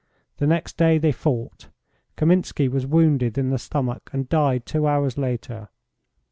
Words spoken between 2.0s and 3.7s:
Kaminski was wounded in the